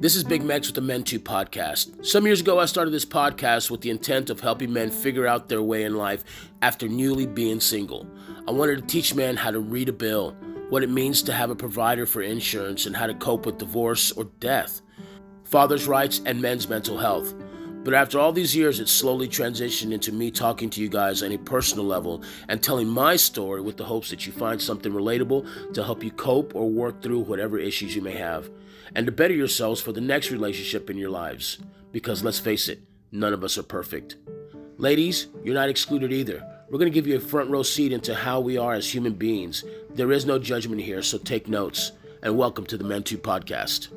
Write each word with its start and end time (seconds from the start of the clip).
This 0.00 0.14
is 0.14 0.22
Big 0.22 0.44
Mex 0.44 0.68
with 0.68 0.76
the 0.76 0.80
Men 0.80 1.02
2 1.02 1.18
podcast. 1.18 2.06
Some 2.06 2.24
years 2.24 2.40
ago, 2.40 2.60
I 2.60 2.66
started 2.66 2.92
this 2.92 3.04
podcast 3.04 3.68
with 3.68 3.80
the 3.80 3.90
intent 3.90 4.30
of 4.30 4.38
helping 4.38 4.72
men 4.72 4.92
figure 4.92 5.26
out 5.26 5.48
their 5.48 5.60
way 5.60 5.82
in 5.82 5.96
life 5.96 6.22
after 6.62 6.86
newly 6.86 7.26
being 7.26 7.58
single. 7.58 8.06
I 8.46 8.52
wanted 8.52 8.76
to 8.76 8.86
teach 8.86 9.16
men 9.16 9.36
how 9.36 9.50
to 9.50 9.58
read 9.58 9.88
a 9.88 9.92
bill, 9.92 10.36
what 10.68 10.84
it 10.84 10.88
means 10.88 11.20
to 11.22 11.32
have 11.32 11.50
a 11.50 11.56
provider 11.56 12.06
for 12.06 12.22
insurance, 12.22 12.86
and 12.86 12.94
how 12.94 13.08
to 13.08 13.14
cope 13.14 13.44
with 13.44 13.58
divorce 13.58 14.12
or 14.12 14.26
death, 14.38 14.82
fathers' 15.42 15.88
rights, 15.88 16.20
and 16.24 16.40
men's 16.40 16.68
mental 16.68 16.96
health. 16.96 17.34
But 17.88 17.94
after 17.94 18.18
all 18.18 18.32
these 18.34 18.54
years, 18.54 18.80
it 18.80 18.88
slowly 18.90 19.28
transitioned 19.28 19.92
into 19.92 20.12
me 20.12 20.30
talking 20.30 20.68
to 20.68 20.80
you 20.82 20.90
guys 20.90 21.22
on 21.22 21.32
a 21.32 21.38
personal 21.38 21.86
level 21.86 22.22
and 22.46 22.62
telling 22.62 22.86
my 22.86 23.16
story 23.16 23.62
with 23.62 23.78
the 23.78 23.86
hopes 23.86 24.10
that 24.10 24.26
you 24.26 24.32
find 24.34 24.60
something 24.60 24.92
relatable 24.92 25.72
to 25.72 25.82
help 25.82 26.04
you 26.04 26.10
cope 26.10 26.54
or 26.54 26.68
work 26.68 27.00
through 27.00 27.20
whatever 27.20 27.58
issues 27.58 27.96
you 27.96 28.02
may 28.02 28.12
have 28.12 28.50
and 28.94 29.06
to 29.06 29.12
better 29.12 29.32
yourselves 29.32 29.80
for 29.80 29.92
the 29.92 30.02
next 30.02 30.30
relationship 30.30 30.90
in 30.90 30.98
your 30.98 31.08
lives. 31.08 31.60
Because 31.90 32.22
let's 32.22 32.38
face 32.38 32.68
it, 32.68 32.82
none 33.10 33.32
of 33.32 33.42
us 33.42 33.56
are 33.56 33.62
perfect. 33.62 34.16
Ladies, 34.76 35.28
you're 35.42 35.54
not 35.54 35.70
excluded 35.70 36.12
either. 36.12 36.46
We're 36.68 36.78
going 36.78 36.92
to 36.92 36.94
give 36.94 37.06
you 37.06 37.16
a 37.16 37.20
front 37.20 37.48
row 37.48 37.62
seat 37.62 37.94
into 37.94 38.14
how 38.14 38.38
we 38.38 38.58
are 38.58 38.74
as 38.74 38.94
human 38.94 39.14
beings. 39.14 39.64
There 39.94 40.12
is 40.12 40.26
no 40.26 40.38
judgment 40.38 40.82
here, 40.82 41.00
so 41.00 41.16
take 41.16 41.48
notes. 41.48 41.92
And 42.22 42.36
welcome 42.36 42.66
to 42.66 42.76
the 42.76 42.84
Men 42.84 43.02
2 43.02 43.16
podcast. 43.16 43.88